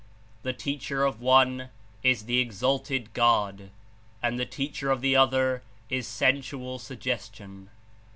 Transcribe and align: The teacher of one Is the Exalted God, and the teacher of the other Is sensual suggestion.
The 0.41 0.51
teacher 0.51 1.03
of 1.05 1.21
one 1.21 1.69
Is 2.01 2.23
the 2.25 2.39
Exalted 2.39 3.13
God, 3.13 3.69
and 4.23 4.39
the 4.39 4.47
teacher 4.47 4.89
of 4.89 5.01
the 5.01 5.15
other 5.15 5.61
Is 5.91 6.07
sensual 6.07 6.79
suggestion. 6.79 7.69